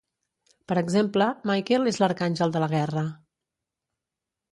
Per 0.69 0.77
exemple, 0.81 1.27
Michael 1.49 1.85
és 1.91 1.99
l'arcàngel 2.03 2.55
de 2.57 2.63
la 2.65 2.71
guerra. 2.73 3.05